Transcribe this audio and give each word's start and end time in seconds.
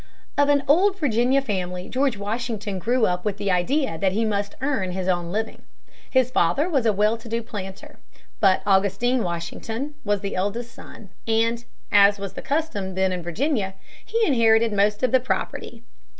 Of 0.35 0.49
an 0.49 0.63
old 0.67 0.97
Virginia 0.97 1.43
family, 1.43 1.87
George 1.87 2.17
Washington 2.17 2.79
grew 2.79 3.05
up 3.05 3.23
with 3.23 3.37
the 3.37 3.51
idea 3.51 3.99
that 3.99 4.13
he 4.13 4.25
must 4.25 4.55
earn 4.59 4.93
his 4.93 5.07
own 5.07 5.31
living. 5.31 5.61
His 6.09 6.31
father 6.31 6.67
was 6.67 6.87
a 6.87 6.91
well 6.91 7.17
to 7.17 7.29
do 7.29 7.43
planter. 7.43 7.99
But 8.39 8.63
Augustine 8.65 9.21
Washington 9.23 9.93
was 10.03 10.21
the 10.21 10.35
eldest 10.35 10.73
son, 10.73 11.11
and, 11.27 11.63
as 11.91 12.17
was 12.17 12.33
the 12.33 12.41
custom 12.41 12.95
then 12.95 13.11
in 13.11 13.21
Virginia, 13.21 13.75
he 14.03 14.25
inherited 14.25 14.73
most 14.73 15.03
of 15.03 15.11
the 15.11 15.19
property. 15.19 15.83